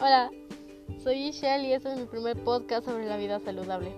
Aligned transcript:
Hola, 0.00 0.30
soy 1.02 1.16
Michelle 1.24 1.66
y 1.66 1.72
este 1.72 1.90
es 1.90 1.98
mi 1.98 2.06
primer 2.06 2.36
podcast 2.44 2.86
sobre 2.86 3.06
la 3.06 3.16
vida 3.16 3.40
saludable. 3.40 3.92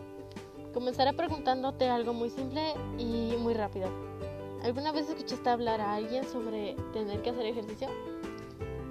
Comenzaré 0.73 1.13
preguntándote 1.13 1.91
algo 1.91 2.15
muy 2.15 2.31
simple 2.31 2.73
y 2.97 3.37
muy 3.39 3.53
rápido. 3.53 3.91
¿Alguna 4.63 4.93
vez 4.93 5.11
escuchaste 5.11 5.51
hablar 5.51 5.83
a 5.83 5.93
alguien 5.93 6.25
sobre 6.25 6.75
tener 6.95 7.21
que 7.21 7.29
hacer 7.29 7.45
ejercicio? 7.45 7.89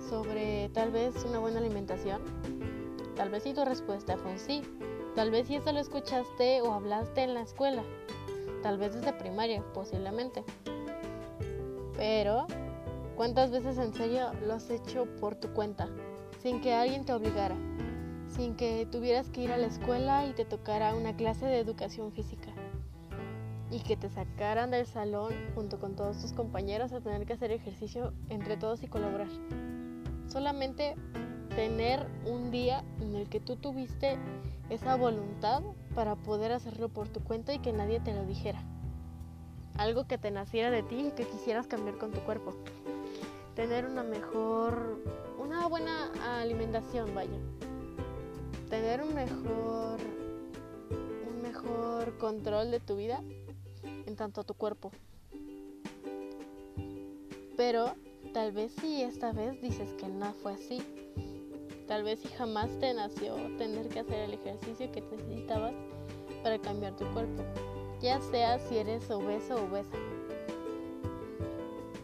¿Sobre 0.07 0.69
tal 0.69 0.91
vez 0.91 1.15
una 1.27 1.39
buena 1.39 1.57
alimentación? 1.57 2.21
Tal 3.15 3.29
vez 3.29 3.41
si 3.41 3.55
tu 3.55 3.65
respuesta 3.65 4.15
fue 4.15 4.33
un 4.33 4.39
sí. 4.39 4.61
Tal 5.15 5.31
vez 5.31 5.47
si 5.47 5.55
eso 5.55 5.71
lo 5.71 5.79
escuchaste 5.79 6.61
o 6.61 6.73
hablaste 6.73 7.23
en 7.23 7.33
la 7.33 7.41
escuela. 7.41 7.81
Tal 8.61 8.77
vez 8.77 8.93
desde 8.93 9.13
primaria, 9.13 9.63
posiblemente. 9.73 10.43
Pero, 11.97 12.45
¿cuántas 13.15 13.49
veces 13.49 13.79
en 13.79 13.95
serio 13.95 14.31
lo 14.45 14.53
has 14.53 14.69
hecho 14.69 15.07
por 15.19 15.33
tu 15.33 15.51
cuenta? 15.53 15.89
Sin 16.41 16.61
que 16.61 16.73
alguien 16.73 17.05
te 17.05 17.13
obligara. 17.13 17.55
Sin 18.29 18.55
que 18.55 18.87
tuvieras 18.89 19.29
que 19.29 19.41
ir 19.41 19.51
a 19.51 19.57
la 19.57 19.67
escuela 19.67 20.25
y 20.25 20.33
te 20.33 20.45
tocara 20.45 20.95
una 20.95 21.15
clase 21.15 21.45
de 21.45 21.59
educación 21.59 22.11
física. 22.11 22.49
Y 23.69 23.81
que 23.81 23.97
te 23.97 24.09
sacaran 24.09 24.71
del 24.71 24.85
salón 24.85 25.33
junto 25.53 25.79
con 25.79 25.95
todos 25.95 26.19
tus 26.21 26.33
compañeros 26.33 26.93
a 26.93 27.01
tener 27.01 27.25
que 27.25 27.33
hacer 27.33 27.51
ejercicio 27.51 28.13
entre 28.29 28.57
todos 28.57 28.81
y 28.83 28.87
colaborar. 28.87 29.27
Solamente 30.27 30.95
tener 31.55 32.07
un 32.25 32.51
día 32.51 32.83
en 33.01 33.15
el 33.15 33.27
que 33.27 33.39
tú 33.39 33.57
tuviste 33.57 34.17
esa 34.69 34.95
voluntad 34.95 35.61
para 35.93 36.15
poder 36.15 36.51
hacerlo 36.51 36.89
por 36.89 37.09
tu 37.09 37.21
cuenta 37.21 37.53
y 37.53 37.59
que 37.59 37.73
nadie 37.73 37.99
te 37.99 38.13
lo 38.13 38.25
dijera 38.25 38.63
algo 39.79 40.05
que 40.07 40.17
te 40.17 40.29
naciera 40.29 40.69
de 40.69 40.83
ti 40.83 41.07
y 41.07 41.11
que 41.11 41.25
quisieras 41.25 41.65
cambiar 41.65 41.97
con 41.97 42.11
tu 42.11 42.19
cuerpo. 42.19 42.53
Tener 43.59 43.85
una 43.85 44.03
mejor, 44.03 45.03
una 45.37 45.67
buena 45.67 46.13
alimentación, 46.39 47.13
vaya. 47.13 47.37
Tener 48.69 49.01
un 49.01 49.13
mejor, 49.13 49.99
un 51.29 51.41
mejor 51.41 52.17
control 52.19 52.71
de 52.71 52.79
tu 52.79 52.95
vida 52.95 53.21
en 53.83 54.15
tanto 54.15 54.39
a 54.39 54.43
tu 54.45 54.53
cuerpo. 54.53 54.93
Pero 57.57 57.95
tal 58.33 58.53
vez 58.53 58.71
si 58.79 59.01
esta 59.01 59.33
vez 59.33 59.61
dices 59.61 59.93
que 59.95 60.07
no 60.07 60.31
fue 60.35 60.53
así. 60.53 60.81
Tal 61.85 62.03
vez 62.03 62.21
si 62.21 62.29
jamás 62.29 62.69
te 62.79 62.93
nació 62.93 63.35
tener 63.57 63.89
que 63.89 63.99
hacer 63.99 64.19
el 64.21 64.35
ejercicio 64.35 64.89
que 64.89 65.01
necesitabas 65.01 65.73
para 66.43 66.59
cambiar 66.59 66.95
tu 66.95 67.03
cuerpo 67.11 67.43
ya 68.01 68.21
sea 68.21 68.59
si 68.59 68.77
eres 68.77 69.09
obeso 69.11 69.55
o 69.55 69.65
obesa. 69.65 69.97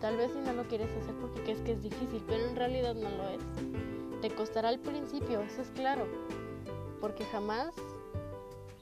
Tal 0.06 0.18
vez 0.18 0.34
si 0.34 0.38
no 0.38 0.54
lo 0.54 0.68
quieres 0.68 0.92
hacer 1.02 1.16
porque 1.16 1.42
crees 1.42 1.62
que 1.62 1.72
es 1.72 1.82
difícil, 1.82 2.24
pero 2.28 2.46
en 2.46 2.56
realidad 2.56 2.94
no 2.94 3.10
lo 3.10 3.28
es. 3.28 3.42
Te 4.22 4.30
costará 4.30 4.70
al 4.70 4.78
principio, 4.78 5.42
eso 5.42 5.64
es 5.64 5.72
claro, 5.72 6.06
porque 7.02 7.26
jamás 7.26 7.74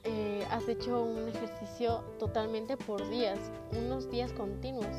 eh, 0.02 0.46
has 0.50 0.68
hecho 0.68 1.02
un 1.02 1.26
ejercicio 1.26 2.04
totalmente 2.18 2.76
por 2.76 3.08
días, 3.08 3.38
unos 3.72 4.10
días 4.10 4.34
continuos. 4.34 4.94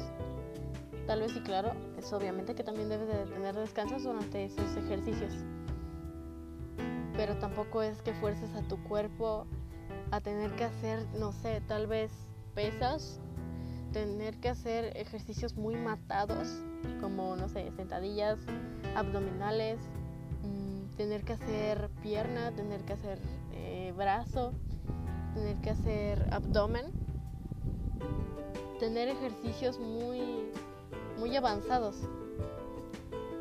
Tal 1.05 1.19
vez 1.21 1.31
sí, 1.31 1.41
claro, 1.41 1.73
es 1.99 2.11
obviamente 2.11 2.55
que 2.55 2.63
también 2.63 2.89
debes 2.89 3.07
de 3.07 3.31
tener 3.31 3.53
descansos 3.53 4.01
durante 4.01 4.45
esos 4.45 4.75
ejercicios. 4.77 5.31
Pero 7.15 7.37
tampoco 7.37 7.83
es 7.83 8.01
que 8.01 8.15
fuerces 8.15 8.51
a 8.55 8.67
tu 8.67 8.83
cuerpo 8.85 9.45
a 10.09 10.21
tener 10.21 10.55
que 10.55 10.63
hacer, 10.63 11.05
no 11.19 11.31
sé, 11.33 11.61
tal 11.67 11.85
vez 11.85 12.11
pesas, 12.55 13.21
tener 13.95 14.35
que 14.41 14.49
hacer 14.49 14.91
ejercicios 14.97 15.55
muy 15.55 15.77
matados, 15.77 16.49
como, 16.99 17.37
no 17.37 17.47
sé, 17.47 17.71
sentadillas, 17.77 18.37
abdominales, 18.93 19.79
mm, 20.43 20.97
tener 20.97 21.23
que 21.23 21.31
hacer 21.31 21.89
pierna, 22.03 22.51
tener 22.51 22.81
que 22.81 22.91
hacer 22.91 23.19
eh, 23.53 23.93
brazo, 23.95 24.51
tener 25.33 25.55
que 25.61 25.69
hacer 25.69 26.27
abdomen, 26.33 26.87
tener 28.79 29.07
ejercicios 29.07 29.79
muy, 29.79 30.19
muy 31.17 31.33
avanzados 31.37 31.95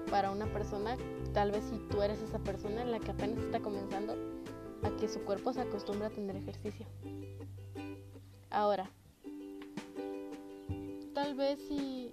para 0.09 0.31
una 0.31 0.47
persona, 0.47 0.97
tal 1.33 1.51
vez 1.51 1.65
si 1.65 1.79
tú 1.89 2.01
eres 2.01 2.23
esa 2.23 2.39
persona 2.39 2.83
en 2.83 2.93
la 2.93 3.01
que 3.01 3.11
apenas 3.11 3.39
está 3.39 3.59
comenzando 3.59 4.15
a 4.85 4.91
que 5.01 5.09
su 5.09 5.19
cuerpo 5.25 5.53
se 5.53 5.63
acostumbre 5.63 6.07
a 6.07 6.11
tener 6.11 6.37
ejercicio. 6.37 6.87
Ahora, 8.51 8.89
tal 11.35 11.49
vez 11.49 11.59
si 11.67 12.13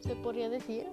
se 0.00 0.16
podría 0.16 0.48
decir 0.48 0.84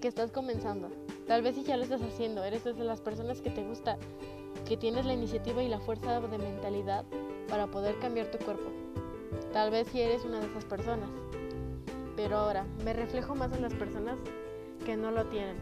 que 0.00 0.06
estás 0.06 0.30
comenzando. 0.30 0.90
Tal 1.26 1.42
vez 1.42 1.56
si 1.56 1.64
ya 1.64 1.76
lo 1.76 1.82
estás 1.82 2.02
haciendo, 2.02 2.44
eres 2.44 2.62
de 2.62 2.72
las 2.74 3.00
personas 3.00 3.40
que 3.40 3.50
te 3.50 3.64
gusta, 3.64 3.98
que 4.64 4.76
tienes 4.76 5.06
la 5.06 5.12
iniciativa 5.12 5.60
y 5.60 5.68
la 5.68 5.80
fuerza 5.80 6.20
de 6.20 6.38
mentalidad 6.38 7.04
para 7.48 7.66
poder 7.66 7.98
cambiar 7.98 8.30
tu 8.30 8.38
cuerpo. 8.38 8.70
Tal 9.52 9.72
vez 9.72 9.88
si 9.88 10.02
eres 10.02 10.24
una 10.24 10.38
de 10.38 10.46
esas 10.46 10.64
personas. 10.66 11.10
Pero 12.14 12.36
ahora, 12.36 12.64
me 12.84 12.92
reflejo 12.92 13.34
más 13.34 13.52
en 13.52 13.62
las 13.62 13.74
personas 13.74 14.20
que 14.86 14.96
no 14.96 15.10
lo 15.10 15.24
tienen 15.26 15.56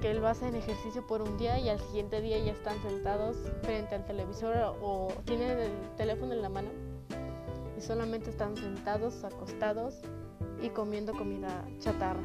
que 0.00 0.12
lo 0.12 0.28
hacen 0.28 0.54
ejercicio 0.54 1.04
por 1.06 1.22
un 1.22 1.38
día 1.38 1.58
y 1.58 1.70
al 1.70 1.80
siguiente 1.80 2.20
día 2.20 2.38
ya 2.38 2.52
están 2.52 2.80
sentados 2.82 3.36
frente 3.62 3.94
al 3.94 4.04
televisor 4.04 4.76
o 4.82 5.08
tienen 5.24 5.58
el 5.58 5.72
teléfono 5.96 6.34
en 6.34 6.42
la 6.42 6.50
mano 6.50 6.68
y 7.76 7.80
solamente 7.80 8.30
están 8.30 8.56
sentados, 8.56 9.24
acostados 9.24 10.00
y 10.62 10.70
comiendo 10.70 11.12
comida 11.12 11.64
chatarra. 11.78 12.22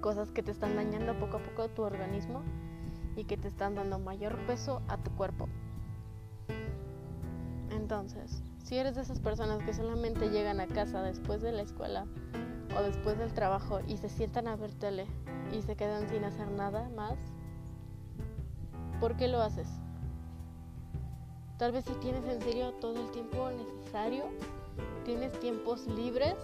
Cosas 0.00 0.30
que 0.30 0.42
te 0.42 0.50
están 0.50 0.76
dañando 0.76 1.18
poco 1.18 1.38
a 1.38 1.42
poco 1.42 1.68
tu 1.68 1.82
organismo 1.82 2.42
y 3.16 3.24
que 3.24 3.36
te 3.36 3.48
están 3.48 3.74
dando 3.74 3.98
mayor 3.98 4.36
peso 4.46 4.82
a 4.88 4.98
tu 4.98 5.10
cuerpo. 5.12 5.48
Entonces, 7.70 8.42
si 8.64 8.76
eres 8.76 8.94
de 8.94 9.02
esas 9.02 9.20
personas 9.20 9.62
que 9.62 9.74
solamente 9.74 10.30
llegan 10.30 10.60
a 10.60 10.66
casa 10.66 11.02
después 11.02 11.42
de 11.42 11.52
la 11.52 11.62
escuela 11.62 12.06
o 12.76 12.82
después 12.82 13.18
del 13.18 13.32
trabajo 13.32 13.80
y 13.86 13.96
se 13.96 14.08
sientan 14.08 14.48
a 14.48 14.56
ver 14.56 14.72
tele 14.74 15.06
y 15.52 15.62
se 15.62 15.76
quedan 15.76 16.08
sin 16.08 16.24
hacer 16.24 16.50
nada 16.50 16.88
más, 16.90 17.18
¿por 19.00 19.16
qué 19.16 19.28
lo 19.28 19.40
haces? 19.40 19.68
Tal 21.58 21.70
vez 21.70 21.84
si 21.84 21.92
tienes 21.94 22.24
en 22.24 22.42
serio 22.42 22.72
todo 22.80 23.00
el 23.00 23.10
tiempo 23.12 23.48
necesario, 23.50 24.24
tienes 25.04 25.38
tiempos 25.38 25.86
libres 25.86 26.34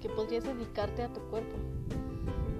que 0.00 0.08
podrías 0.08 0.44
dedicarte 0.44 1.02
a 1.02 1.12
tu 1.12 1.20
cuerpo. 1.28 1.56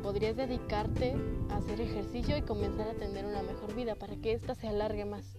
Podrías 0.03 0.37
dedicarte 0.37 1.15
a 1.49 1.57
hacer 1.57 1.81
ejercicio 1.81 2.37
y 2.37 2.43
comenzar 2.43 2.89
a 2.89 2.95
tener 2.95 3.25
una 3.25 3.43
mejor 3.43 3.75
vida 3.75 3.95
para 3.95 4.17
que 4.17 4.33
ésta 4.33 4.55
se 4.55 4.69
alargue 4.69 5.07
más 5.07 5.39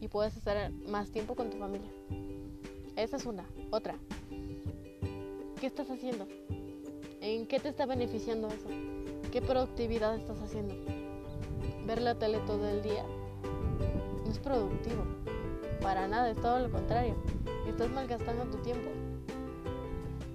y 0.00 0.08
puedas 0.08 0.36
estar 0.36 0.70
más 0.88 1.10
tiempo 1.10 1.34
con 1.34 1.50
tu 1.50 1.58
familia. 1.58 1.90
Esa 2.96 3.16
es 3.16 3.26
una. 3.26 3.44
Otra. 3.70 3.96
¿Qué 5.60 5.66
estás 5.66 5.90
haciendo? 5.90 6.26
¿En 7.20 7.46
qué 7.46 7.60
te 7.60 7.68
está 7.68 7.84
beneficiando 7.84 8.48
eso? 8.48 8.68
¿Qué 9.30 9.42
productividad 9.42 10.16
estás 10.16 10.40
haciendo? 10.40 10.74
Ver 11.86 12.00
la 12.00 12.14
tele 12.14 12.38
todo 12.46 12.66
el 12.68 12.82
día 12.82 13.04
no 14.24 14.30
es 14.30 14.38
productivo. 14.38 15.04
Para 15.82 16.08
nada, 16.08 16.30
es 16.30 16.40
todo 16.40 16.58
lo 16.58 16.70
contrario. 16.70 17.14
Estás 17.66 17.90
malgastando 17.90 18.44
tu 18.44 18.58
tiempo. 18.58 18.90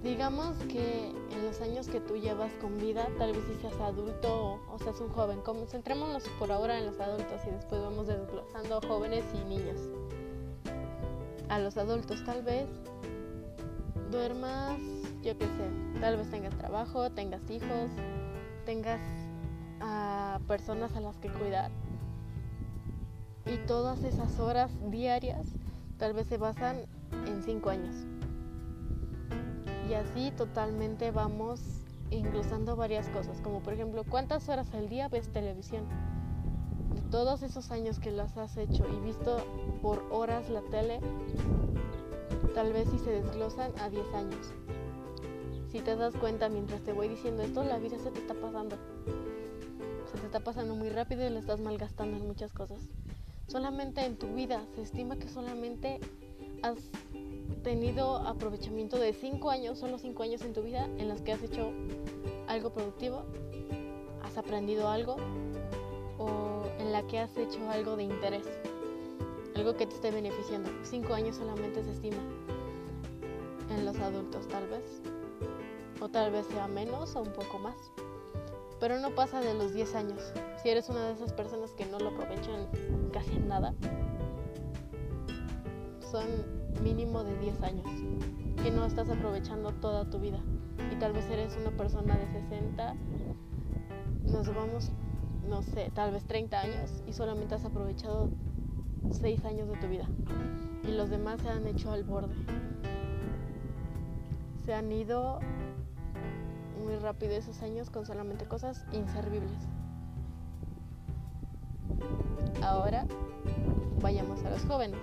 Digamos 0.02 0.56
que 0.68 1.08
en 1.08 1.44
los 1.46 1.62
años 1.62 1.88
que 1.88 1.98
tú 1.98 2.16
llevas 2.16 2.52
con 2.60 2.78
vida, 2.78 3.08
tal 3.18 3.32
vez 3.32 3.42
si 3.46 3.54
seas 3.60 3.80
adulto 3.80 4.60
o, 4.70 4.78
seas 4.78 5.00
un 5.00 5.08
joven, 5.08 5.40
concentrémonos 5.40 6.24
por 6.38 6.52
ahora 6.52 6.78
en 6.78 6.86
los 6.86 7.00
adultos 7.00 7.40
y 7.46 7.50
después 7.50 7.80
vamos 7.80 8.06
desglosando 8.06 8.80
jóvenes 8.86 9.24
y 9.34 9.48
niños. 9.48 9.80
A 11.48 11.58
los 11.58 11.78
adultos 11.78 12.22
tal 12.24 12.42
vez 12.42 12.68
duermas, 14.10 14.78
yo 15.22 15.38
qué 15.38 15.46
sé, 15.46 16.00
tal 16.00 16.18
vez 16.18 16.30
tengas 16.30 16.54
trabajo, 16.58 17.10
tengas 17.10 17.48
hijos, 17.50 17.90
tengas 18.66 19.00
a 19.80 20.38
personas 20.46 20.94
a 20.96 21.00
las 21.00 21.16
que 21.16 21.30
cuidar. 21.30 21.70
Y 23.46 23.56
todas 23.66 24.02
esas 24.04 24.38
horas 24.40 24.70
diarias 24.90 25.46
tal 25.98 26.12
vez 26.12 26.26
se 26.26 26.38
basan 26.38 26.86
en 27.26 27.42
cinco 27.42 27.70
años. 27.70 27.94
Y 29.88 29.94
así 29.94 30.30
totalmente 30.30 31.10
vamos 31.10 31.60
inclusando 32.10 32.76
varias 32.76 33.08
cosas, 33.08 33.40
como 33.40 33.60
por 33.60 33.74
ejemplo, 33.74 34.04
¿cuántas 34.08 34.48
horas 34.48 34.72
al 34.74 34.88
día 34.88 35.08
ves 35.08 35.28
televisión? 35.28 35.84
De 36.94 37.00
todos 37.10 37.42
esos 37.42 37.70
años 37.70 37.98
que 37.98 38.10
las 38.10 38.36
has 38.36 38.56
hecho 38.56 38.86
y 38.88 39.04
visto 39.04 39.36
por 39.82 40.02
horas 40.10 40.48
la 40.48 40.62
tele, 40.62 41.00
tal 42.54 42.72
vez 42.72 42.88
si 42.88 42.98
se 42.98 43.10
desglosan 43.10 43.72
a 43.80 43.90
10 43.90 44.14
años. 44.14 44.52
Si 45.70 45.80
te 45.80 45.96
das 45.96 46.14
cuenta 46.14 46.48
mientras 46.48 46.82
te 46.82 46.92
voy 46.92 47.08
diciendo 47.08 47.42
esto, 47.42 47.64
la 47.64 47.78
vida 47.78 47.98
se 47.98 48.10
te 48.10 48.20
está 48.20 48.34
pasando. 48.34 48.76
Se 50.12 50.18
te 50.18 50.26
está 50.26 50.40
pasando 50.40 50.76
muy 50.76 50.88
rápido 50.88 51.26
y 51.26 51.30
le 51.30 51.40
estás 51.40 51.60
malgastando 51.60 52.16
en 52.16 52.26
muchas 52.28 52.52
cosas. 52.52 52.78
Solamente 53.48 54.04
en 54.04 54.16
tu 54.16 54.28
vida 54.28 54.64
se 54.74 54.82
estima 54.82 55.16
que 55.16 55.28
solamente 55.28 56.00
has 56.62 56.78
tenido 57.62 58.16
aprovechamiento 58.18 58.98
de 58.98 59.12
5 59.12 59.50
años, 59.50 59.78
solo 59.78 59.98
5 59.98 60.22
años 60.22 60.42
en 60.42 60.52
tu 60.52 60.62
vida 60.62 60.86
en 60.98 61.08
los 61.08 61.20
que 61.20 61.32
has 61.32 61.42
hecho 61.42 61.70
algo 62.46 62.70
productivo, 62.72 63.24
has 64.22 64.38
aprendido 64.38 64.88
algo 64.88 65.16
o 66.18 66.62
en 66.78 66.92
la 66.92 67.06
que 67.06 67.18
has 67.18 67.36
hecho 67.36 67.58
algo 67.70 67.96
de 67.96 68.04
interés, 68.04 68.46
algo 69.56 69.76
que 69.76 69.86
te 69.86 69.94
esté 69.94 70.10
beneficiando. 70.10 70.70
Cinco 70.82 71.14
años 71.14 71.36
solamente 71.36 71.82
se 71.82 71.92
estima 71.92 72.22
en 73.70 73.84
los 73.84 73.98
adultos 73.98 74.46
tal 74.48 74.66
vez, 74.68 74.84
o 76.00 76.08
tal 76.08 76.32
vez 76.32 76.46
sea 76.46 76.68
menos 76.68 77.14
o 77.16 77.22
un 77.22 77.32
poco 77.32 77.58
más, 77.58 77.76
pero 78.80 78.98
no 78.98 79.14
pasa 79.14 79.40
de 79.40 79.54
los 79.54 79.72
10 79.74 79.94
años. 79.94 80.32
Si 80.62 80.68
eres 80.68 80.88
una 80.88 81.06
de 81.06 81.12
esas 81.12 81.32
personas 81.32 81.72
que 81.72 81.86
no 81.86 81.98
lo 81.98 82.13
son 86.10 86.26
mínimo 86.82 87.24
de 87.24 87.36
10 87.38 87.62
años 87.62 87.86
que 88.62 88.70
no 88.70 88.84
estás 88.84 89.10
aprovechando 89.10 89.72
toda 89.72 90.08
tu 90.08 90.18
vida. 90.18 90.38
Y 90.92 90.96
tal 90.96 91.12
vez 91.12 91.28
eres 91.28 91.56
una 91.60 91.70
persona 91.76 92.16
de 92.16 92.26
60, 92.28 92.94
nos 94.24 94.54
vamos, 94.54 94.90
no 95.48 95.62
sé, 95.62 95.90
tal 95.94 96.12
vez 96.12 96.24
30 96.24 96.60
años 96.60 97.02
y 97.06 97.12
solamente 97.12 97.54
has 97.54 97.64
aprovechado 97.64 98.30
6 99.10 99.44
años 99.44 99.68
de 99.68 99.76
tu 99.76 99.88
vida. 99.88 100.08
Y 100.82 100.92
los 100.92 101.10
demás 101.10 101.40
se 101.40 101.48
han 101.48 101.66
hecho 101.66 101.92
al 101.92 102.04
borde. 102.04 102.34
Se 104.64 104.72
han 104.72 104.90
ido 104.92 105.40
muy 106.82 106.96
rápido 106.96 107.32
esos 107.32 107.62
años 107.62 107.90
con 107.90 108.06
solamente 108.06 108.46
cosas 108.46 108.86
inservibles. 108.92 109.68
Ahora 112.62 113.06
vayamos 114.00 114.42
a 114.44 114.50
los 114.50 114.62
jóvenes. 114.64 115.00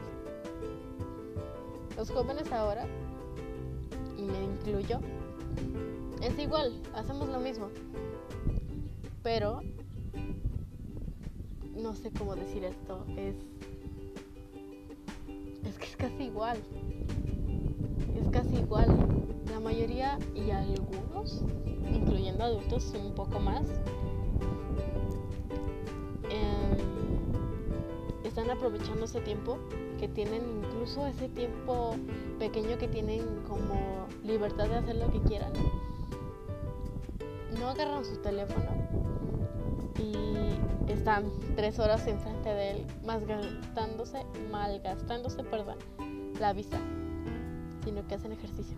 Los 1.97 2.09
jóvenes 2.09 2.51
ahora, 2.51 2.85
y 4.17 4.21
me 4.23 4.43
incluyo, 4.43 4.99
es 6.21 6.37
igual, 6.37 6.73
hacemos 6.93 7.27
lo 7.29 7.39
mismo. 7.39 7.69
Pero, 9.23 9.61
no 11.75 11.93
sé 11.95 12.11
cómo 12.11 12.35
decir 12.35 12.63
esto, 12.63 13.05
es... 13.17 13.35
Es 15.65 15.77
que 15.77 15.85
es 15.85 15.95
casi 15.95 16.23
igual. 16.25 16.57
Es 18.15 18.27
casi 18.29 18.55
igual. 18.57 18.87
La 19.51 19.59
mayoría 19.59 20.17
y 20.35 20.51
algunos, 20.51 21.43
incluyendo 21.91 22.43
adultos 22.43 22.93
un 22.93 23.13
poco 23.13 23.39
más, 23.39 23.67
están 28.31 28.49
aprovechando 28.49 29.03
ese 29.03 29.19
tiempo 29.19 29.59
que 29.99 30.07
tienen, 30.07 30.41
incluso 30.63 31.05
ese 31.05 31.27
tiempo 31.27 31.95
pequeño 32.39 32.77
que 32.77 32.87
tienen 32.87 33.41
como 33.45 34.07
libertad 34.23 34.69
de 34.69 34.75
hacer 34.75 34.95
lo 34.95 35.11
que 35.11 35.19
quieran. 35.23 35.51
No 37.59 37.67
agarran 37.67 38.05
su 38.05 38.15
teléfono 38.21 38.69
y 39.99 40.89
están 40.89 41.25
tres 41.57 41.77
horas 41.77 42.07
enfrente 42.07 42.47
de 42.47 42.71
él, 42.71 42.85
más 43.03 43.25
gastándose, 43.25 44.25
malgastándose, 44.49 45.43
perdón, 45.43 45.75
la 46.39 46.53
vista, 46.53 46.79
sino 47.83 48.07
que 48.07 48.15
hacen 48.15 48.31
ejercicio. 48.31 48.77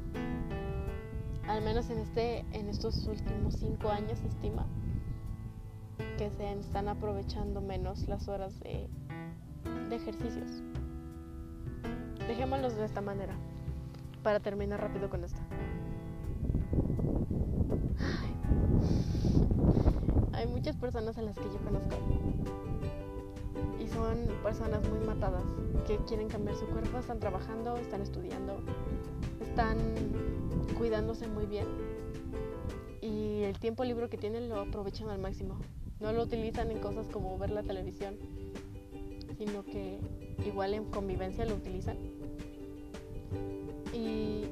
Al 1.48 1.64
menos 1.64 1.92
en 1.92 2.00
este, 2.00 2.40
en 2.54 2.70
estos 2.70 3.06
últimos 3.06 3.54
cinco 3.54 3.90
años 3.90 4.18
se 4.18 4.30
estima 4.30 4.66
que 6.18 6.32
se 6.32 6.54
están 6.54 6.88
aprovechando 6.88 7.62
menos 7.62 8.08
las 8.08 8.28
horas 8.28 8.60
de 8.62 8.90
ejercicios. 9.94 10.63
Dejémoslos 12.28 12.75
de 12.75 12.86
esta 12.86 13.01
manera, 13.01 13.36
para 14.24 14.40
terminar 14.40 14.81
rápido 14.81 15.10
con 15.10 15.24
esto. 15.24 15.40
Hay 20.34 20.48
muchas 20.48 20.75
personas 20.75 21.18
a 21.18 21.22
las 21.22 21.38
que 21.38 21.44
yo 21.45 21.57
conozco 21.63 21.95
y 23.80 23.88
son 23.88 24.25
personas 24.42 24.88
muy 24.90 25.00
matadas 25.06 25.44
que 25.86 25.98
quieren 26.07 26.28
cambiar 26.28 26.56
su 26.56 26.66
cuerpo, 26.68 26.98
están 26.98 27.19
trabajando, 27.19 27.78
están 27.78 28.01
estudiando, 28.01 28.60
están 29.42 29.78
cuidándose 30.78 31.28
muy 31.28 31.45
bien 31.45 31.68
y 33.01 33.44
el 33.44 33.60
tiempo 33.60 33.84
libre 33.84 34.10
que 34.10 34.18
tienen 34.18 34.50
lo 34.50 34.60
aprovechan 34.62 35.10
al 35.10 35.19
máximo. 35.19 35.60
No 36.00 36.12
lo 36.12 36.24
utilizan 36.24 36.72
en 36.72 36.80
cosas 36.80 37.07
como 37.10 37.38
ver 37.38 37.51
la 37.51 37.63
televisión 37.63 38.18
sino 39.38 39.63
que 39.63 40.00
igual 40.45 40.74
en 40.74 40.85
convivencia 40.85 41.45
lo 41.45 41.56
utilizan. 41.56 41.97
Y 43.94 44.45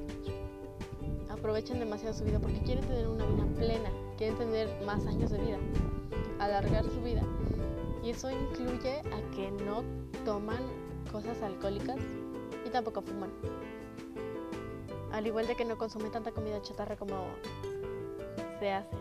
aprovechan 1.28 1.80
demasiado 1.80 2.14
su 2.14 2.24
vida 2.24 2.38
porque 2.38 2.60
quieren 2.60 2.84
tener 2.84 3.08
una 3.08 3.26
vida 3.26 3.44
plena, 3.56 3.90
quieren 4.16 4.36
tener 4.36 4.68
más 4.84 5.06
años 5.06 5.30
de 5.30 5.38
vida, 5.38 5.58
alargar 6.38 6.84
su 6.84 7.02
vida. 7.02 7.22
Y 8.04 8.10
eso 8.10 8.30
incluye 8.30 9.00
a 9.00 9.30
que 9.34 9.50
no 9.64 9.82
toman 10.24 10.60
cosas 11.10 11.40
alcohólicas 11.42 11.98
y 12.66 12.70
tampoco 12.70 13.02
fuman. 13.02 13.30
Al 15.12 15.26
igual 15.26 15.46
de 15.46 15.56
que 15.56 15.64
no 15.64 15.76
consumen 15.76 16.10
tanta 16.10 16.32
comida 16.32 16.62
chatarra 16.62 16.96
como 16.96 17.26
se 18.58 18.72
hace. 18.72 18.96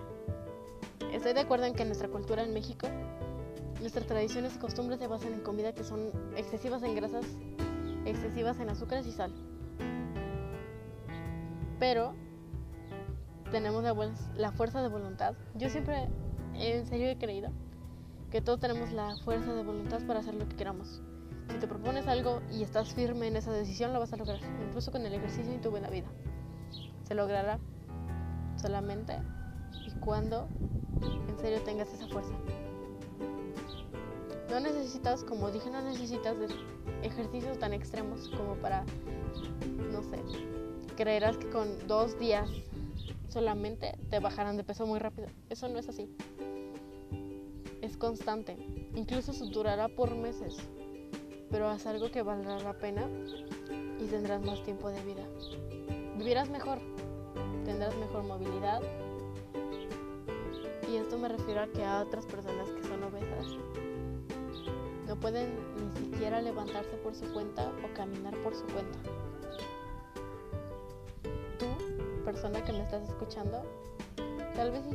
Estoy 1.14 1.34
de 1.34 1.42
acuerdo 1.42 1.66
en 1.66 1.74
que 1.74 1.86
nuestra 1.86 2.08
cultura 2.08 2.44
en 2.44 2.54
México 2.54 2.88
Nuestras 3.82 4.06
tradiciones 4.06 4.56
y 4.56 4.60
costumbres 4.60 5.00
se 5.00 5.08
basan 5.08 5.34
en 5.34 5.42
comida 5.42 5.74
que 5.74 5.84
son 5.84 6.12
excesivas 6.38 6.84
en 6.84 6.96
grasas, 6.96 7.26
excesivas 8.06 8.60
en 8.60 8.70
azúcares 8.70 9.08
y 9.08 9.12
sal. 9.12 9.34
Pero 11.80 12.14
tenemos 13.52 13.84
la, 13.84 14.52
fuerza 14.52 14.84
de 14.84 14.88
voluntad. 14.88 15.34
Yo 15.56 15.70
siempre 15.70 16.08
en 16.54 16.86
serio 16.86 17.10
he 17.10 17.18
creído 17.18 17.50
que 18.30 18.40
todos 18.40 18.60
tenemos 18.60 18.92
la 18.92 19.16
fuerza 19.18 19.52
de 19.54 19.64
voluntad 19.64 20.00
para 20.06 20.20
hacer 20.20 20.36
lo 20.36 20.48
que 20.48 20.56
queramos. 20.56 21.02
Si 21.50 21.58
te 21.58 21.68
propones 21.68 22.08
algo 22.08 22.40
y 22.52 22.62
estás 22.62 22.94
firme 22.94 23.28
en 23.28 23.36
esa 23.36 23.52
decisión, 23.52 23.94
lo 23.94 24.00
vas 24.00 24.14
a 24.14 24.18
lograr, 24.18 24.40
incluso 24.64 24.92
con 24.92 25.06
el 25.08 25.14
ejercicio 25.14 25.54
y 25.56 25.58
tu 25.58 25.72
buena 25.72 25.90
vida. 25.90 26.08
Se 27.08 27.16
logrará 27.16 27.60
solamente 28.58 29.18
y 29.88 29.92
cuando 30.00 30.48
en 31.28 31.38
serio 31.40 31.62
tengas 31.64 31.92
esa 31.92 32.08
fuerza. 32.08 32.36
No 34.52 34.60
necesitas, 34.60 35.24
como 35.24 35.50
dije, 35.50 35.70
no 35.70 35.82
necesitas 35.82 36.36
ejercicios 37.04 37.58
tan 37.58 37.72
extremos 37.72 38.28
como 38.36 38.56
para, 38.56 38.84
no 39.94 40.04
sé, 40.04 40.18
creerás 40.98 41.38
que 41.38 41.50
con 41.50 41.88
dos 41.88 42.20
días 42.20 42.50
solamente 43.30 43.98
te 44.10 44.20
bajarán 44.20 44.58
de 44.58 44.66
peso 44.66 44.86
muy 44.86 45.00
rápido. 45.00 45.30
Eso 45.50 45.70
no 45.70 45.80
es 45.80 45.88
así. 45.88 46.14
Es 47.82 47.96
constante. 47.96 48.58
Incluso 48.94 49.32
durará 49.46 49.88
por 49.88 50.18
meses. 50.18 50.58
Pero 51.50 51.70
haz 51.70 51.86
algo 51.86 52.12
que 52.12 52.22
valdrá 52.22 52.60
la 52.60 52.74
pena 52.74 53.08
y 54.02 54.06
tendrás 54.08 54.44
más 54.44 54.62
tiempo 54.64 54.90
de 54.90 55.02
vida. 55.06 55.26
Vivirás 56.18 56.50
mejor. 56.50 56.80
Tendrás 57.64 57.96
mejor 57.96 58.24
movilidad. 58.24 58.82
Y 60.92 60.98
esto 60.98 61.18
me 61.18 61.30
refiero 61.30 61.62
a 61.62 61.68
que 61.68 61.86
a 61.86 62.02
otras 62.02 62.26
personas 62.26 62.68
que 62.70 62.84
son 62.84 63.02
obesas 63.02 63.56
no 65.12 65.18
pueden 65.18 65.50
ni 65.76 65.92
siquiera 66.00 66.42
levantarse 66.42 66.96
por 67.04 67.14
su 67.14 67.26
cuenta 67.34 67.70
o 67.84 67.94
caminar 67.94 68.34
por 68.38 68.56
su 68.56 68.64
cuenta. 68.68 68.98
Tú, 71.60 71.66
persona 72.24 72.64
que 72.64 72.72
me 72.72 72.82
estás 72.82 73.10
escuchando, 73.10 73.62
tal 74.56 74.72
vez 74.72 74.86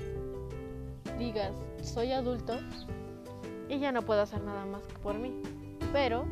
digas, 1.19 1.53
soy 1.83 2.13
adulto 2.13 2.57
y 3.69 3.79
ya 3.79 3.93
no 3.93 4.01
puedo 4.01 4.23
hacer 4.23 4.43
nada 4.43 4.65
más 4.65 4.81
por 5.03 5.19
mí. 5.19 5.43
Pero 5.93 6.25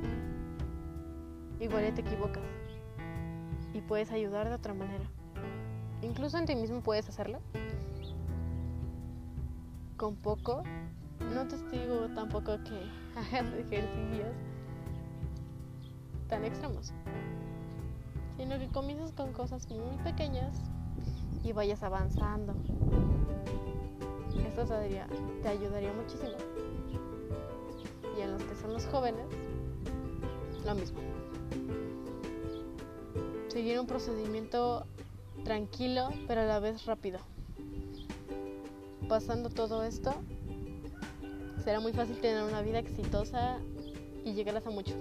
igual 1.60 1.92
te 1.92 2.00
equivocas 2.00 2.42
y 3.74 3.82
puedes 3.82 4.10
ayudar 4.12 4.48
de 4.48 4.54
otra 4.54 4.72
manera. 4.72 5.04
Incluso 6.00 6.38
en 6.38 6.46
ti 6.46 6.56
mismo 6.56 6.80
puedes 6.80 7.06
hacerlo. 7.06 7.40
Con 9.98 10.16
poco 10.16 10.62
no 11.34 11.46
te 11.46 11.58
digo 11.68 12.08
tampoco 12.14 12.56
que 12.64 13.03
hagas 13.16 13.52
ejercicios 13.54 14.34
tan 16.28 16.44
extremos, 16.44 16.92
sino 18.36 18.58
que 18.58 18.68
comiences 18.68 19.12
con 19.12 19.32
cosas 19.32 19.68
muy 19.68 19.96
pequeñas 20.02 20.56
y 21.44 21.52
vayas 21.52 21.82
avanzando. 21.82 22.54
Esto 24.56 24.66
te, 24.66 25.02
te 25.42 25.48
ayudaría 25.48 25.92
muchísimo. 25.92 26.32
Y 28.16 28.20
en 28.20 28.32
los 28.32 28.42
que 28.44 28.54
son 28.54 28.72
los 28.72 28.86
jóvenes, 28.86 29.26
lo 30.64 30.74
mismo. 30.74 31.00
Seguir 33.48 33.78
un 33.80 33.86
procedimiento 33.86 34.86
tranquilo, 35.44 36.08
pero 36.26 36.42
a 36.42 36.44
la 36.44 36.60
vez 36.60 36.86
rápido. 36.86 37.18
Pasando 39.08 39.50
todo 39.50 39.82
esto, 39.82 40.14
será 41.64 41.80
muy 41.80 41.92
fácil 41.92 42.20
tener 42.20 42.44
una 42.44 42.60
vida 42.60 42.78
exitosa 42.78 43.58
y 44.22 44.34
llegarás 44.34 44.66
a 44.66 44.70
mucho. 44.70 44.94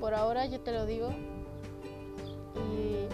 Por 0.00 0.14
ahora 0.14 0.46
yo 0.46 0.60
te 0.60 0.70
lo 0.72 0.86
digo 0.86 1.10
y 2.54 3.08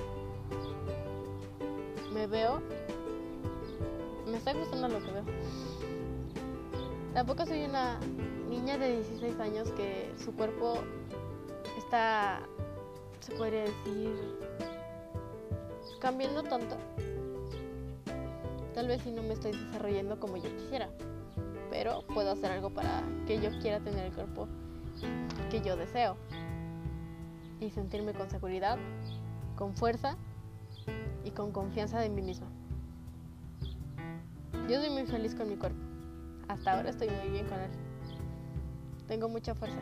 me 2.12 2.26
veo, 2.26 2.60
me 4.26 4.36
está 4.36 4.52
gustando 4.52 4.88
lo 4.88 4.98
que 4.98 5.10
veo. 5.10 5.24
Tampoco 7.14 7.46
soy 7.46 7.64
una 7.64 7.98
niña 8.48 8.76
de 8.76 8.96
16 8.96 9.40
años 9.40 9.70
que 9.72 10.12
su 10.22 10.32
cuerpo 10.34 10.78
está, 11.78 12.40
se 13.20 13.34
podría 13.36 13.62
decir, 13.62 14.14
cambiando 15.98 16.42
tanto. 16.42 16.76
Tal 18.74 18.86
vez 18.86 19.02
si 19.02 19.10
no 19.10 19.22
me 19.22 19.32
estoy 19.32 19.52
desarrollando 19.52 20.20
como 20.20 20.36
yo 20.36 20.54
quisiera, 20.56 20.90
pero 21.80 22.02
puedo 22.08 22.30
hacer 22.32 22.52
algo 22.52 22.68
para 22.68 23.02
que 23.26 23.40
yo 23.40 23.48
quiera 23.58 23.80
tener 23.80 24.04
el 24.04 24.12
cuerpo 24.12 24.46
que 25.50 25.62
yo 25.62 25.78
deseo 25.78 26.14
y 27.58 27.70
sentirme 27.70 28.12
con 28.12 28.28
seguridad, 28.28 28.76
con 29.56 29.74
fuerza 29.74 30.18
y 31.24 31.30
con 31.30 31.52
confianza 31.52 31.98
de 31.98 32.10
mí 32.10 32.20
misma. 32.20 32.48
Yo 34.68 34.78
soy 34.78 34.90
muy 34.90 35.06
feliz 35.06 35.34
con 35.34 35.48
mi 35.48 35.56
cuerpo. 35.56 35.80
Hasta 36.48 36.76
ahora 36.76 36.90
estoy 36.90 37.08
muy 37.08 37.30
bien 37.30 37.46
con 37.46 37.58
él. 37.58 37.70
Tengo 39.08 39.30
mucha 39.30 39.54
fuerza. 39.54 39.78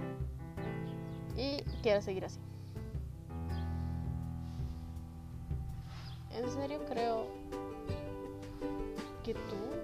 Y 1.37 1.65
quiero 1.83 2.01
seguir 2.01 2.25
así. 2.27 2.39
En 6.31 6.49
serio 6.49 6.79
creo 6.89 7.27
que 9.25 9.35
tú 9.35 9.78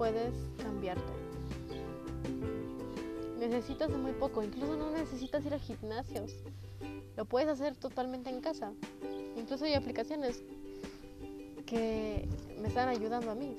puedes 0.00 0.32
cambiarte. 0.62 1.12
Necesitas 3.38 3.90
de 3.90 3.98
muy 3.98 4.12
poco, 4.12 4.42
incluso 4.42 4.74
no 4.74 4.90
necesitas 4.92 5.44
ir 5.44 5.52
a 5.52 5.58
gimnasios. 5.58 6.36
Lo 7.18 7.26
puedes 7.26 7.50
hacer 7.50 7.76
totalmente 7.76 8.30
en 8.30 8.40
casa. 8.40 8.72
Incluso 9.36 9.66
hay 9.66 9.74
aplicaciones 9.74 10.42
que 11.66 12.26
me 12.62 12.68
están 12.68 12.88
ayudando 12.88 13.30
a 13.30 13.34
mí. 13.34 13.54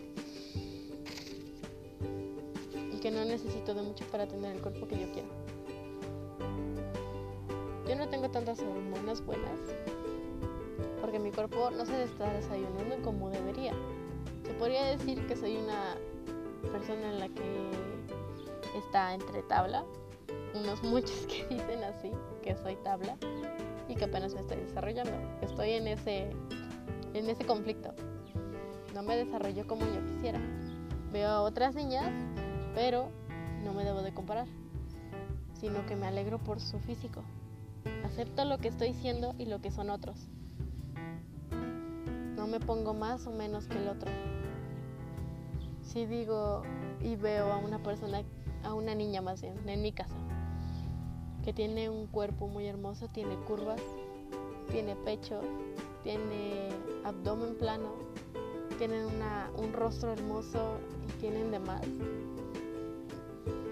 Y 2.91 2.99
que 2.99 3.11
no 3.11 3.23
necesito 3.23 3.75
de 3.75 3.83
mucho 3.83 4.03
para 4.05 4.27
tener 4.27 4.55
el 4.55 4.63
cuerpo 4.63 4.87
que 4.87 4.99
yo 4.99 5.11
quiero. 5.11 5.29
Yo 7.87 7.95
no 7.95 8.09
tengo 8.09 8.31
tantas 8.31 8.59
hormonas 8.61 9.23
buenas 9.23 9.59
porque 11.01 11.19
mi 11.19 11.29
cuerpo 11.29 11.69
no 11.69 11.85
se 11.85 12.03
está 12.03 12.33
desayunando 12.33 12.99
como 13.03 13.29
debería. 13.29 13.73
Se 14.43 14.53
podría 14.55 14.85
decir 14.85 15.27
que 15.27 15.35
soy 15.35 15.57
una 15.57 15.97
persona 16.81 17.09
en 17.09 17.19
la 17.19 17.29
que 17.29 17.69
está 18.75 19.13
entre 19.13 19.43
tabla, 19.43 19.83
unos 20.55 20.81
muchos 20.83 21.27
que 21.27 21.45
dicen 21.47 21.83
así, 21.83 22.11
que 22.41 22.55
soy 22.57 22.75
tabla 22.77 23.17
y 23.87 23.95
que 23.95 24.05
apenas 24.05 24.33
me 24.33 24.41
estoy 24.41 24.57
desarrollando. 24.57 25.13
Estoy 25.43 25.71
en 25.71 25.87
ese, 25.87 26.31
en 27.13 27.29
ese 27.29 27.45
conflicto. 27.45 27.93
No 28.95 29.03
me 29.03 29.15
desarrollo 29.15 29.67
como 29.67 29.85
yo 29.85 30.03
quisiera. 30.07 30.39
Veo 31.11 31.29
a 31.29 31.41
otras 31.41 31.75
niñas, 31.75 32.11
pero 32.73 33.09
no 33.63 33.73
me 33.73 33.83
debo 33.83 34.01
de 34.01 34.13
comparar, 34.13 34.47
sino 35.59 35.85
que 35.85 35.95
me 35.95 36.07
alegro 36.07 36.39
por 36.39 36.59
su 36.59 36.79
físico. 36.79 37.21
Acepto 38.05 38.43
lo 38.45 38.57
que 38.57 38.69
estoy 38.69 38.93
siendo 38.93 39.35
y 39.37 39.45
lo 39.45 39.61
que 39.61 39.69
son 39.69 39.91
otros. 39.91 40.29
No 42.35 42.47
me 42.47 42.59
pongo 42.59 42.95
más 42.95 43.27
o 43.27 43.31
menos 43.31 43.67
que 43.67 43.77
el 43.77 43.87
otro. 43.87 44.09
Si 45.91 46.05
digo 46.05 46.61
y 47.01 47.17
veo 47.17 47.51
a 47.51 47.57
una 47.57 47.83
persona, 47.83 48.23
a 48.63 48.73
una 48.73 48.95
niña 48.95 49.21
más 49.21 49.41
bien, 49.41 49.55
en 49.67 49.81
mi 49.81 49.91
casa, 49.91 50.15
que 51.43 51.51
tiene 51.51 51.89
un 51.89 52.07
cuerpo 52.07 52.47
muy 52.47 52.65
hermoso, 52.65 53.09
tiene 53.09 53.35
curvas, 53.45 53.81
tiene 54.71 54.95
pecho, 54.95 55.41
tiene 56.03 56.69
abdomen 57.03 57.57
plano, 57.57 57.91
tienen 58.77 59.05
un 59.57 59.73
rostro 59.73 60.13
hermoso 60.13 60.77
y 61.09 61.19
tienen 61.19 61.51
demás 61.51 61.81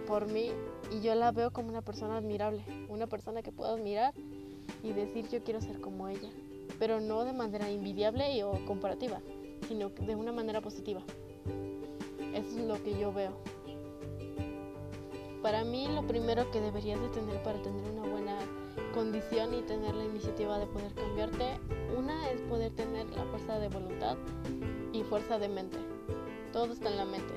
por 0.05 0.27
mí 0.27 0.51
y 0.91 0.99
yo 0.99 1.15
la 1.15 1.31
veo 1.31 1.51
como 1.51 1.69
una 1.69 1.83
persona 1.83 2.17
admirable, 2.17 2.65
una 2.89 3.07
persona 3.07 3.43
que 3.43 3.53
puedo 3.53 3.75
admirar 3.75 4.13
y 4.83 4.91
decir 4.91 5.29
yo 5.29 5.41
quiero 5.41 5.61
ser 5.61 5.79
como 5.79 6.09
ella, 6.09 6.29
pero 6.79 6.99
no 6.99 7.23
de 7.23 7.31
manera 7.31 7.71
invidiable 7.71 8.43
o 8.43 8.65
comparativa, 8.65 9.21
sino 9.69 9.87
de 9.89 10.15
una 10.15 10.33
manera 10.33 10.59
positiva. 10.59 11.01
Lo 12.57 12.81
que 12.83 12.97
yo 12.99 13.13
veo. 13.13 13.31
Para 15.41 15.63
mí 15.63 15.87
lo 15.87 16.05
primero 16.05 16.49
que 16.51 16.59
deberías 16.59 16.99
de 16.99 17.07
tener 17.09 17.41
para 17.43 17.61
tener 17.61 17.81
una 17.91 18.07
buena 18.07 18.37
condición 18.93 19.53
y 19.53 19.61
tener 19.61 19.95
la 19.95 20.03
iniciativa 20.03 20.57
de 20.59 20.65
poder 20.67 20.93
cambiarte, 20.93 21.59
una 21.97 22.29
es 22.29 22.41
poder 22.41 22.71
tener 22.75 23.09
la 23.11 23.23
fuerza 23.25 23.59
de 23.59 23.69
voluntad 23.69 24.17
y 24.91 25.03
fuerza 25.03 25.39
de 25.39 25.47
mente. 25.47 25.77
Todo 26.51 26.73
está 26.73 26.89
en 26.89 26.97
la 26.97 27.05
mente. 27.05 27.33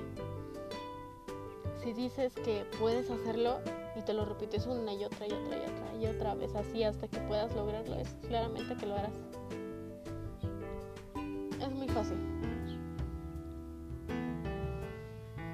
Si 1.82 1.92
dices 1.92 2.34
que 2.34 2.64
puedes 2.80 3.10
hacerlo 3.10 3.58
y 3.96 4.02
te 4.02 4.14
lo 4.14 4.24
repites 4.24 4.66
una 4.66 4.92
y 4.94 5.04
otra 5.04 5.26
y 5.26 5.32
otra 5.32 5.56
y 5.56 5.60
otra 5.60 5.96
y 6.00 6.06
otra 6.06 6.34
vez 6.34 6.54
así 6.54 6.82
hasta 6.82 7.06
que 7.08 7.18
puedas 7.20 7.54
lograrlo, 7.54 7.96
es 7.96 8.08
claramente 8.26 8.76
que 8.76 8.86
lo 8.86 8.96
harás. 8.96 9.31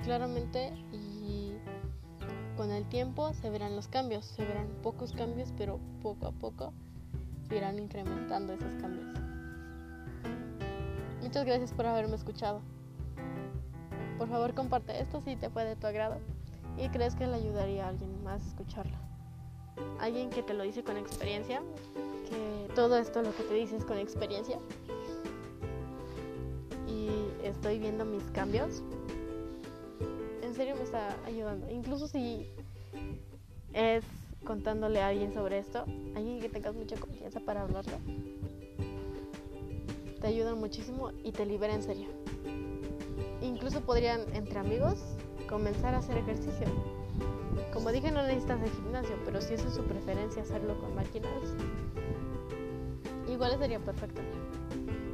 Claramente 0.08 0.72
con 2.56 2.70
el 2.70 2.88
tiempo 2.88 3.34
se 3.34 3.50
verán 3.50 3.76
los 3.76 3.88
cambios, 3.88 4.24
se 4.24 4.42
verán 4.42 4.66
pocos 4.82 5.12
cambios, 5.12 5.52
pero 5.58 5.78
poco 6.00 6.28
a 6.28 6.32
poco 6.32 6.72
irán 7.50 7.78
incrementando 7.78 8.54
esos 8.54 8.74
cambios. 8.76 9.06
Muchas 11.20 11.44
gracias 11.44 11.74
por 11.74 11.84
haberme 11.84 12.16
escuchado. 12.16 12.62
Por 14.16 14.30
favor 14.30 14.54
comparte 14.54 14.98
esto 14.98 15.20
si 15.20 15.36
te 15.36 15.50
fue 15.50 15.66
de 15.66 15.76
tu 15.76 15.86
agrado 15.86 16.16
y 16.78 16.88
crees 16.88 17.14
que 17.14 17.26
le 17.26 17.34
ayudaría 17.34 17.84
a 17.84 17.88
alguien 17.90 18.24
más 18.24 18.42
a 18.42 18.46
escucharlo. 18.46 18.96
Alguien 20.00 20.30
que 20.30 20.42
te 20.42 20.54
lo 20.54 20.62
dice 20.62 20.82
con 20.82 20.96
experiencia, 20.96 21.60
que 22.30 22.72
todo 22.74 22.96
esto 22.96 23.20
lo 23.20 23.36
que 23.36 23.42
te 23.42 23.52
dice 23.52 23.76
es 23.76 23.84
con 23.84 23.98
experiencia. 23.98 24.58
Y 26.86 27.10
estoy 27.44 27.78
viendo 27.78 28.06
mis 28.06 28.24
cambios 28.30 28.82
serio 30.58 30.74
me 30.74 30.82
está 30.82 31.16
ayudando. 31.24 31.70
Incluso 31.70 32.08
si 32.08 32.50
es 33.72 34.04
contándole 34.44 35.00
a 35.00 35.08
alguien 35.08 35.32
sobre 35.32 35.58
esto, 35.58 35.84
alguien 36.16 36.40
que 36.40 36.48
tengas 36.48 36.74
mucha 36.74 36.96
confianza 36.96 37.38
para 37.38 37.62
hablarlo, 37.62 37.96
te 40.20 40.26
ayudan 40.26 40.58
muchísimo 40.58 41.12
y 41.22 41.30
te 41.30 41.46
libera 41.46 41.74
en 41.74 41.82
serio. 41.84 42.08
Incluso 43.40 43.82
podrían, 43.82 44.22
entre 44.34 44.58
amigos, 44.58 44.98
comenzar 45.48 45.94
a 45.94 45.98
hacer 45.98 46.18
ejercicio. 46.18 46.66
Como 47.72 47.92
dije, 47.92 48.10
no 48.10 48.24
necesitas 48.24 48.60
de 48.60 48.68
gimnasio, 48.68 49.16
pero 49.24 49.40
si 49.40 49.54
esa 49.54 49.68
es 49.68 49.74
su 49.74 49.84
preferencia 49.84 50.42
hacerlo 50.42 50.76
con 50.80 50.92
máquinas, 50.96 51.54
igual 53.28 53.56
sería 53.60 53.78
perfecto. 53.78 54.20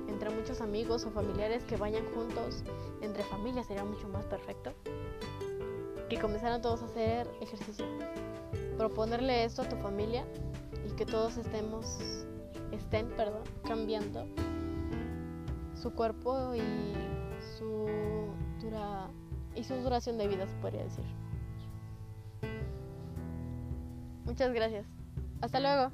Entre 0.09 0.31
muchos 0.31 0.63
amigos 0.63 1.05
o 1.05 1.11
familiares 1.11 1.65
que 1.65 1.77
vayan 1.77 2.07
juntos, 2.15 2.63
entre 3.03 3.25
familias 3.25 3.67
sería 3.67 3.85
mucho 3.85 4.09
más 4.09 4.25
perfecto 4.25 4.73
que 6.09 6.19
comenzaran 6.19 6.63
todos 6.63 6.83
a 6.83 6.87
hacer 6.87 7.29
ejercicio. 7.41 7.87
Proponerle 8.77 9.45
esto 9.45 9.63
a 9.63 9.69
tu 9.69 9.77
familia 9.77 10.25
y 10.87 10.93
que 10.97 11.07
todos 11.07 11.37
estemos, 11.37 11.99
estén, 12.73 13.09
perdón, 13.17 13.43
cambiando 13.67 14.27
su 15.81 15.93
cuerpo 15.93 16.55
y 16.55 16.95
su 17.59 17.87
dura 18.61 19.11
y 19.55 19.63
su 19.63 19.75
duración 19.77 20.19
de 20.19 20.29
vida, 20.29 20.47
se 20.47 20.57
podría 20.57 20.85
decir. 20.85 21.05
Muchas 24.25 24.53
gracias. 24.53 24.87
Hasta 25.41 25.61
luego. 25.61 25.91